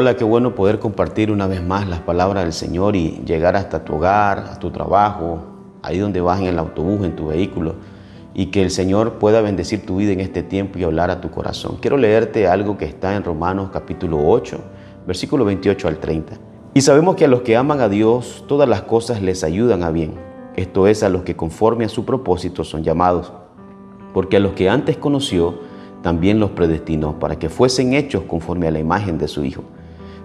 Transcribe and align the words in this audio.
Hola, 0.00 0.14
qué 0.14 0.22
bueno 0.22 0.54
poder 0.54 0.78
compartir 0.78 1.32
una 1.32 1.48
vez 1.48 1.60
más 1.60 1.88
las 1.88 1.98
palabras 1.98 2.44
del 2.44 2.52
Señor 2.52 2.94
y 2.94 3.20
llegar 3.26 3.56
hasta 3.56 3.84
tu 3.84 3.96
hogar, 3.96 4.38
a 4.38 4.56
tu 4.60 4.70
trabajo, 4.70 5.40
ahí 5.82 5.98
donde 5.98 6.20
vas 6.20 6.38
en 6.38 6.46
el 6.46 6.60
autobús, 6.60 7.04
en 7.04 7.16
tu 7.16 7.26
vehículo, 7.26 7.74
y 8.32 8.46
que 8.52 8.62
el 8.62 8.70
Señor 8.70 9.14
pueda 9.14 9.40
bendecir 9.40 9.84
tu 9.84 9.96
vida 9.96 10.12
en 10.12 10.20
este 10.20 10.44
tiempo 10.44 10.78
y 10.78 10.84
hablar 10.84 11.10
a 11.10 11.20
tu 11.20 11.32
corazón. 11.32 11.78
Quiero 11.80 11.96
leerte 11.96 12.46
algo 12.46 12.78
que 12.78 12.84
está 12.84 13.16
en 13.16 13.24
Romanos 13.24 13.70
capítulo 13.72 14.20
8, 14.24 14.60
versículo 15.04 15.44
28 15.44 15.88
al 15.88 15.98
30. 15.98 16.34
Y 16.74 16.80
sabemos 16.82 17.16
que 17.16 17.24
a 17.24 17.28
los 17.28 17.40
que 17.40 17.56
aman 17.56 17.80
a 17.80 17.88
Dios, 17.88 18.44
todas 18.46 18.68
las 18.68 18.82
cosas 18.82 19.20
les 19.20 19.42
ayudan 19.42 19.82
a 19.82 19.90
bien. 19.90 20.12
Esto 20.54 20.86
es 20.86 21.02
a 21.02 21.08
los 21.08 21.22
que 21.22 21.34
conforme 21.34 21.86
a 21.86 21.88
su 21.88 22.04
propósito 22.04 22.62
son 22.62 22.84
llamados. 22.84 23.32
Porque 24.14 24.36
a 24.36 24.40
los 24.40 24.52
que 24.52 24.70
antes 24.70 24.96
conoció, 24.96 25.58
también 26.02 26.38
los 26.38 26.50
predestinó 26.50 27.18
para 27.18 27.36
que 27.36 27.48
fuesen 27.48 27.94
hechos 27.94 28.22
conforme 28.28 28.68
a 28.68 28.70
la 28.70 28.78
imagen 28.78 29.18
de 29.18 29.26
su 29.26 29.44
Hijo, 29.44 29.64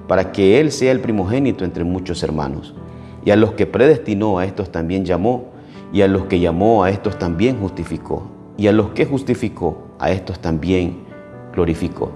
para 0.07 0.31
que 0.31 0.59
Él 0.59 0.71
sea 0.71 0.91
el 0.91 0.99
primogénito 0.99 1.65
entre 1.65 1.83
muchos 1.83 2.23
hermanos. 2.23 2.73
Y 3.25 3.31
a 3.31 3.35
los 3.35 3.53
que 3.53 3.65
predestinó, 3.65 4.39
a 4.39 4.45
estos 4.45 4.71
también 4.71 5.05
llamó, 5.05 5.51
y 5.93 6.01
a 6.01 6.07
los 6.07 6.25
que 6.25 6.39
llamó, 6.39 6.83
a 6.83 6.89
estos 6.89 7.17
también 7.19 7.59
justificó, 7.59 8.29
y 8.57 8.67
a 8.67 8.71
los 8.71 8.89
que 8.89 9.05
justificó, 9.05 9.89
a 9.99 10.11
estos 10.11 10.39
también 10.39 11.03
glorificó. 11.53 12.11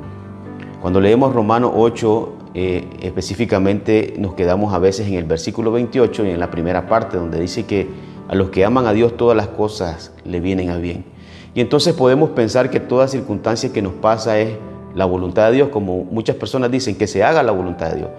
Cuando 0.81 1.00
leemos 1.00 1.34
Romanos 1.34 1.72
8, 1.76 2.34
eh, 2.54 2.88
específicamente 3.02 4.16
nos 4.17 4.34
quedamos 4.34 4.73
a 4.73 4.80
veces 4.80 5.08
en 5.08 5.14
el 5.14 5.26
versículo 5.26 5.72
28 5.72 6.26
y 6.26 6.30
en 6.31 6.40
la 6.40 6.50
primera 6.50 6.88
parte 6.88 7.17
donde 7.17 7.40
dice 7.40 7.66
que 7.66 7.88
a 8.28 8.36
los 8.36 8.50
que 8.50 8.66
aman 8.66 8.88
a 8.88 8.94
Dios 8.94 9.16
todas 9.16 9.38
las 9.38 9.48
cosas 9.48 10.12
le 10.26 10.40
vienen 10.40 10.70
a 10.70 10.78
bien. 10.78 11.06
Y 11.54 11.62
entonces 11.62 11.94
podemos 11.94 12.31
pensar 12.31 12.70
que 12.70 12.80
toda 12.80 13.08
circunstancia 13.08 13.72
que 13.72 13.81
nos 13.81 13.94
pasa 13.94 14.40
es 14.40 14.58
la 14.98 15.06
voluntad 15.06 15.50
de 15.50 15.58
Dios, 15.58 15.70
como 15.70 16.03
muchas 16.03 16.36
personas 16.36 16.72
dicen, 16.72 16.95
que 16.95 17.06
se 17.06 17.23
haga 17.23 17.44
la 17.44 17.52
voluntad 17.52 17.92
de 17.92 17.98
Dios. 17.98 18.09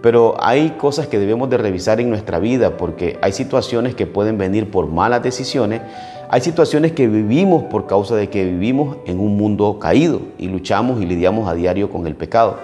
Pero 0.00 0.36
hay 0.40 0.70
cosas 0.70 1.06
que 1.06 1.18
debemos 1.18 1.50
de 1.50 1.58
revisar 1.58 2.00
en 2.00 2.08
nuestra 2.08 2.38
vida 2.38 2.78
porque 2.78 3.18
hay 3.20 3.32
situaciones 3.32 3.94
que 3.94 4.06
pueden 4.06 4.38
venir 4.38 4.70
por 4.70 4.86
malas 4.86 5.22
decisiones, 5.22 5.82
hay 6.30 6.40
situaciones 6.40 6.92
que 6.92 7.08
vivimos 7.08 7.64
por 7.64 7.86
causa 7.86 8.16
de 8.16 8.30
que 8.30 8.44
vivimos 8.46 8.96
en 9.04 9.20
un 9.20 9.36
mundo 9.36 9.78
caído 9.78 10.22
y 10.38 10.48
luchamos 10.48 11.02
y 11.02 11.04
lidiamos 11.04 11.46
a 11.46 11.54
diario 11.54 11.90
con 11.90 12.06
el 12.06 12.14
pecado. 12.16 12.56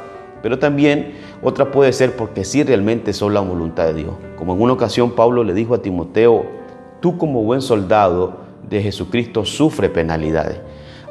Pero 0.43 0.59
también 0.59 1.13
otra 1.43 1.71
puede 1.71 1.93
ser 1.93 2.17
porque 2.17 2.45
sí 2.45 2.63
realmente 2.63 3.13
son 3.13 3.35
la 3.35 3.41
voluntad 3.41 3.85
de 3.85 3.95
Dios. 3.95 4.13
Como 4.39 4.55
en 4.55 4.63
una 4.63 4.73
ocasión 4.73 5.11
Pablo 5.11 5.45
le 5.45 5.53
dijo 5.53 5.75
a 5.75 5.83
Timoteo, 5.83 6.47
tú 7.01 7.19
como 7.19 7.43
buen 7.43 7.61
soldado 7.61 8.39
de 8.69 8.83
Jesucristo 8.83 9.45
sufre 9.45 9.91
penalidades. 9.91 10.57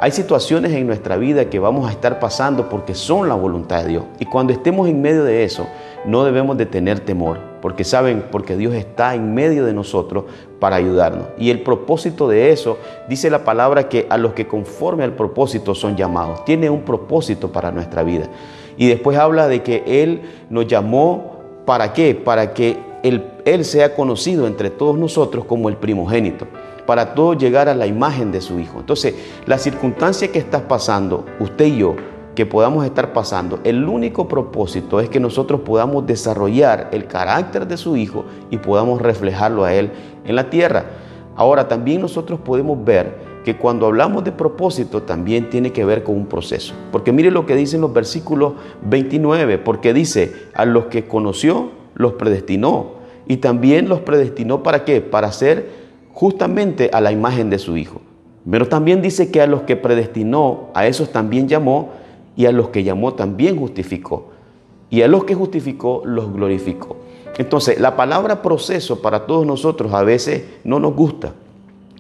Hay 0.02 0.12
situaciones 0.12 0.72
en 0.72 0.88
nuestra 0.88 1.18
vida 1.18 1.50
que 1.50 1.60
vamos 1.60 1.86
a 1.86 1.92
estar 1.92 2.22
pasando 2.22 2.70
porque 2.70 2.96
son 2.96 3.28
la 3.28 3.36
voluntad 3.36 3.84
de 3.84 3.90
Dios. 3.90 4.04
Y 4.18 4.24
cuando 4.24 4.54
estemos 4.54 4.88
en 4.88 5.02
medio 5.02 5.26
de 5.26 5.44
eso, 5.44 5.68
no 6.06 6.24
debemos 6.24 6.58
de 6.58 6.66
tener 6.66 7.02
temor, 7.02 7.38
porque 7.62 7.84
saben, 7.84 8.24
porque 8.32 8.56
Dios 8.56 8.74
está 8.76 9.14
en 9.14 9.34
medio 9.34 9.66
de 9.66 9.74
nosotros 9.74 10.24
para 10.58 10.78
ayudarnos. 10.78 11.26
Y 11.38 11.50
el 11.50 11.64
propósito 11.64 12.30
de 12.30 12.54
eso, 12.54 12.78
dice 13.10 13.30
la 13.30 13.44
palabra 13.44 13.90
que 13.90 14.08
a 14.10 14.18
los 14.18 14.32
que 14.32 14.48
conforme 14.48 15.04
al 15.04 15.18
propósito 15.18 15.76
son 15.76 15.98
llamados. 15.98 16.46
Tiene 16.46 16.70
un 16.70 16.84
propósito 16.84 17.52
para 17.52 17.70
nuestra 17.70 18.02
vida. 18.02 18.28
Y 18.78 18.88
después 18.88 19.18
habla 19.18 19.50
de 19.50 19.64
que 19.64 19.84
Él 19.86 20.22
nos 20.50 20.66
llamó, 20.66 21.40
¿para 21.66 21.92
qué? 21.92 22.16
Para 22.16 22.54
que 22.54 22.78
Él, 23.04 23.26
Él 23.44 23.66
sea 23.66 23.94
conocido 23.96 24.48
entre 24.48 24.70
todos 24.70 24.98
nosotros 24.98 25.44
como 25.44 25.68
el 25.68 25.76
primogénito 25.76 26.48
para 26.90 27.14
todo 27.14 27.36
llegar 27.36 27.70
a 27.70 27.76
la 27.76 27.86
imagen 27.86 28.32
de 28.32 28.42
su 28.42 28.60
Hijo. 28.60 28.80
Entonces, 28.80 29.14
la 29.46 29.60
circunstancia 29.60 30.32
que 30.32 30.40
estás 30.40 30.64
pasando, 30.64 31.24
usted 31.40 31.66
y 31.66 31.78
yo, 31.78 31.96
que 32.34 32.48
podamos 32.48 32.84
estar 32.84 33.14
pasando, 33.14 33.60
el 33.64 33.88
único 33.88 34.28
propósito 34.28 35.00
es 35.00 35.08
que 35.08 35.20
nosotros 35.20 35.62
podamos 35.62 36.08
desarrollar 36.08 36.90
el 36.92 37.06
carácter 37.06 37.68
de 37.68 37.78
su 37.78 37.96
Hijo 37.96 38.26
y 38.50 38.58
podamos 38.58 39.04
reflejarlo 39.04 39.66
a 39.66 39.74
Él 39.76 39.92
en 40.26 40.36
la 40.36 40.50
tierra. 40.50 40.86
Ahora, 41.36 41.68
también 41.68 42.02
nosotros 42.02 42.40
podemos 42.40 42.84
ver 42.84 43.20
que 43.46 43.56
cuando 43.56 43.86
hablamos 43.86 44.24
de 44.24 44.32
propósito 44.32 45.04
también 45.04 45.52
tiene 45.52 45.72
que 45.72 45.86
ver 45.86 46.04
con 46.04 46.16
un 46.16 46.26
proceso. 46.26 46.74
Porque 46.92 47.12
mire 47.12 47.30
lo 47.30 47.46
que 47.46 47.56
dicen 47.56 47.82
los 47.82 47.94
versículos 47.94 48.54
29, 48.82 49.60
porque 49.60 49.94
dice, 49.94 50.34
a 50.56 50.66
los 50.66 50.86
que 50.86 51.08
conoció, 51.08 51.70
los 51.94 52.14
predestinó. 52.14 52.98
Y 53.28 53.38
también 53.38 53.90
los 53.90 54.00
predestinó 54.00 54.64
para 54.64 54.86
qué? 54.86 55.02
Para 55.02 55.32
ser 55.32 55.79
justamente 56.20 56.90
a 56.92 57.00
la 57.00 57.14
imagen 57.14 57.50
de 57.50 57.58
su 57.58 57.78
Hijo. 57.78 58.02
Pero 58.50 58.68
también 58.68 59.02
dice 59.02 59.32
que 59.32 59.42
a 59.42 59.48
los 59.48 59.62
que 59.62 59.78
predestinó, 59.78 60.68
a 60.74 60.86
esos 60.86 61.14
también 61.14 61.48
llamó, 61.48 61.92
y 62.36 62.46
a 62.46 62.52
los 62.52 62.70
que 62.70 62.84
llamó 62.84 63.14
también 63.14 63.58
justificó. 63.58 64.32
Y 64.90 65.02
a 65.02 65.08
los 65.08 65.24
que 65.24 65.34
justificó, 65.34 66.02
los 66.04 66.34
glorificó. 66.34 66.98
Entonces, 67.38 67.80
la 67.80 67.96
palabra 67.96 68.42
proceso 68.42 69.02
para 69.02 69.26
todos 69.28 69.46
nosotros 69.46 69.94
a 69.94 70.04
veces 70.04 70.44
no 70.66 70.78
nos 70.78 70.94
gusta. 70.94 71.32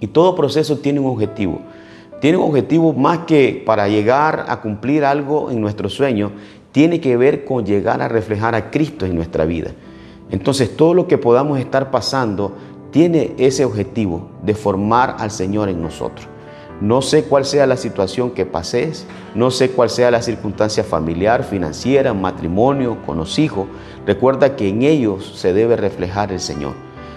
Y 0.01 0.07
todo 0.07 0.35
proceso 0.35 0.79
tiene 0.79 0.99
un 0.99 1.11
objetivo. 1.11 1.61
Tiene 2.19 2.39
un 2.39 2.49
objetivo 2.49 2.91
más 2.91 3.19
que 3.19 3.63
para 3.65 3.87
llegar 3.87 4.47
a 4.49 4.59
cumplir 4.59 5.05
algo 5.05 5.49
en 5.49 5.61
nuestro 5.61 5.87
sueño, 5.87 6.33
tiene 6.73 6.99
que 6.99 7.15
ver 7.15 7.45
con 7.45 7.65
llegar 7.65 8.01
a 8.01 8.09
reflejar 8.09 8.53
a 8.53 8.69
Cristo 8.69 9.05
en 9.05 9.15
nuestra 9.15 9.45
vida. 9.45 9.71
Entonces, 10.29 10.75
todo 10.75 10.93
lo 10.93 11.07
que 11.07 11.17
podamos 11.17 11.57
estar 11.57 11.89
pasando 11.89 12.53
tiene 12.91 13.35
ese 13.37 13.65
objetivo 13.65 14.29
de 14.43 14.55
formar 14.55 15.15
al 15.19 15.31
Señor 15.31 15.69
en 15.69 15.81
nosotros. 15.81 16.27
No 16.81 17.01
sé 17.01 17.23
cuál 17.23 17.43
sea 17.43 17.67
la 17.67 17.75
situación 17.75 18.31
que 18.31 18.45
pases, 18.45 19.05
no 19.35 19.51
sé 19.51 19.71
cuál 19.71 19.89
sea 19.89 20.11
la 20.11 20.21
circunstancia 20.21 20.83
familiar, 20.83 21.43
financiera, 21.43 22.13
matrimonio, 22.13 22.97
con 23.05 23.17
los 23.17 23.37
hijos. 23.37 23.67
Recuerda 24.05 24.55
que 24.55 24.69
en 24.69 24.83
ellos 24.83 25.33
se 25.35 25.51
debe 25.51 25.75
reflejar 25.75 26.31
el 26.31 26.39
Señor. 26.39 26.73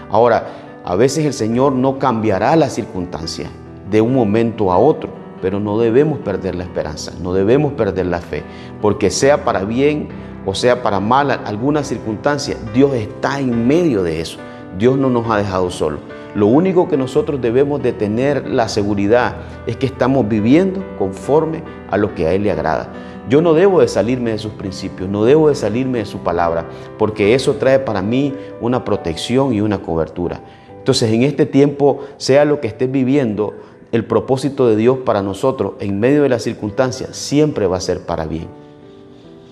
Ahora, 0.09 0.47
a 0.83 0.95
veces 0.95 1.25
el 1.25 1.33
Señor 1.33 1.71
no 1.71 1.97
cambiará 1.97 2.57
la 2.57 2.69
circunstancia 2.69 3.49
de 3.89 4.01
un 4.01 4.13
momento 4.13 4.69
a 4.69 4.77
otro, 4.77 5.09
pero 5.41 5.61
no 5.61 5.79
debemos 5.79 6.19
perder 6.19 6.55
la 6.55 6.63
esperanza, 6.63 7.13
no 7.21 7.33
debemos 7.33 7.73
perder 7.73 8.07
la 8.07 8.19
fe, 8.19 8.43
porque 8.81 9.09
sea 9.09 9.45
para 9.45 9.63
bien 9.63 10.09
o 10.45 10.53
sea 10.53 10.83
para 10.83 10.99
mal 10.99 11.31
alguna 11.31 11.85
circunstancia, 11.85 12.57
Dios 12.73 12.93
está 12.93 13.39
en 13.39 13.65
medio 13.65 14.03
de 14.03 14.19
eso. 14.19 14.39
Dios 14.77 14.97
no 14.97 15.09
nos 15.09 15.29
ha 15.29 15.37
dejado 15.37 15.69
solos. 15.69 15.99
Lo 16.35 16.47
único 16.47 16.87
que 16.87 16.97
nosotros 16.97 17.41
debemos 17.41 17.83
de 17.83 17.93
tener 17.93 18.49
la 18.49 18.67
seguridad 18.67 19.35
es 19.67 19.77
que 19.77 19.85
estamos 19.85 20.27
viviendo 20.27 20.83
conforme 20.97 21.61
a 21.91 21.97
lo 21.97 22.15
que 22.15 22.25
a 22.25 22.33
Él 22.33 22.43
le 22.43 22.51
agrada. 22.51 22.91
Yo 23.29 23.41
no 23.41 23.53
debo 23.53 23.81
de 23.81 23.87
salirme 23.87 24.31
de 24.31 24.39
sus 24.39 24.53
principios, 24.53 25.07
no 25.09 25.23
debo 25.23 25.49
de 25.49 25.55
salirme 25.55 25.99
de 25.99 26.05
su 26.05 26.19
palabra, 26.19 26.65
porque 26.97 27.35
eso 27.35 27.53
trae 27.53 27.79
para 27.79 28.01
mí 28.01 28.33
una 28.61 28.83
protección 28.83 29.53
y 29.53 29.61
una 29.61 29.81
cobertura. 29.81 30.41
Entonces 30.77 31.13
en 31.13 31.21
este 31.21 31.45
tiempo, 31.45 31.99
sea 32.17 32.43
lo 32.43 32.59
que 32.59 32.67
estés 32.67 32.91
viviendo, 32.91 33.53
el 33.91 34.05
propósito 34.05 34.67
de 34.67 34.75
Dios 34.75 34.97
para 35.05 35.21
nosotros 35.21 35.73
en 35.79 35.99
medio 35.99 36.23
de 36.23 36.29
las 36.29 36.41
circunstancias 36.41 37.15
siempre 37.15 37.67
va 37.67 37.77
a 37.77 37.81
ser 37.81 38.01
para 38.01 38.25
bien. 38.25 38.47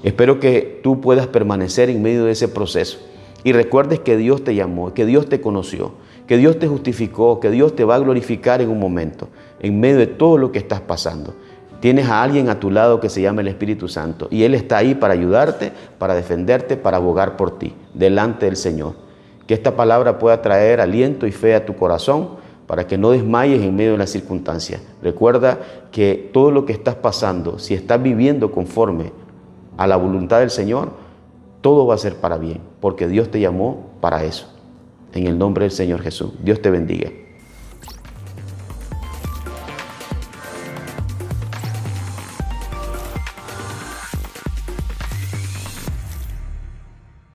Espero 0.04 0.40
que 0.40 0.80
tú 0.81 1.00
puedas 1.00 1.28
permanecer 1.28 1.92
en 1.92 2.02
medio 2.02 2.26
de 2.26 2.31
ese 2.31 2.48
proceso 2.48 2.98
y 3.44 3.53
recuerdes 3.53 4.00
que 4.00 4.18
Dios 4.18 4.44
te 4.44 4.56
llamó, 4.56 4.94
que 4.94 5.06
Dios 5.06 5.28
te 5.28 5.41
conoció, 5.41 5.94
que 6.28 6.38
Dios 6.38 6.59
te 6.59 6.68
justificó, 6.68 7.40
que 7.40 7.50
Dios 7.50 7.75
te 7.75 7.84
va 7.84 7.96
a 7.96 8.00
glorificar 8.00 8.62
en 8.62 8.69
un 8.69 8.79
momento, 8.79 9.29
en 9.59 9.79
medio 9.79 9.97
de 9.97 10.07
todo 10.07 10.38
lo 10.38 10.52
que 10.52 10.59
estás 10.59 10.81
pasando. 10.81 11.34
Tienes 11.80 12.07
a 12.07 12.22
alguien 12.22 12.50
a 12.50 12.59
tu 12.59 12.69
lado 12.69 13.00
que 13.00 13.09
se 13.09 13.22
llama 13.22 13.41
el 13.41 13.47
Espíritu 13.47 13.88
Santo 13.88 14.28
y 14.30 14.44
Él 14.44 14.53
está 14.53 14.78
ahí 14.78 14.94
para 14.94 15.13
ayudarte, 15.13 15.72
para 15.97 16.13
defenderte, 16.13 16.78
para 16.78 16.97
abogar 16.97 17.35
por 17.38 17.57
ti, 17.57 17.74
delante 17.96 18.46
del 18.46 18.56
Señor. 18.56 18.94
Que 19.47 19.56
esta 19.56 19.75
palabra 19.75 20.19
pueda 20.19 20.44
traer 20.44 20.80
aliento 20.80 21.25
y 21.25 21.31
fe 21.31 21.56
a 21.56 21.66
tu 21.66 21.75
corazón 21.75 22.41
para 22.68 22.85
que 22.85 23.00
no 23.00 23.09
desmayes 23.09 23.62
en 23.63 23.75
medio 23.75 23.94
de 23.94 23.97
las 23.97 24.12
circunstancias. 24.12 24.81
Recuerda 25.01 25.60
que 25.92 26.30
todo 26.31 26.51
lo 26.51 26.66
que 26.66 26.71
estás 26.71 26.95
pasando, 26.95 27.57
si 27.57 27.74
estás 27.74 28.01
viviendo 28.01 28.51
conforme 28.51 29.12
a 29.75 29.88
la 29.88 29.98
voluntad 29.98 30.39
del 30.39 30.51
Señor, 30.51 30.92
todo 31.62 31.86
va 31.86 31.96
a 31.96 32.00
ser 32.00 32.16
para 32.16 32.38
bien, 32.38 32.60
porque 32.80 33.08
Dios 33.08 33.30
te 33.30 33.40
llamó 33.40 33.92
para 34.02 34.24
eso. 34.24 34.48
En 35.13 35.28
el 35.28 35.38
nombre 35.38 35.66
del 35.66 35.72
Señor 35.72 36.02
Jesús. 36.02 36.31
Dios 36.44 36.62
te 36.62 36.69
bendiga. 36.69 37.12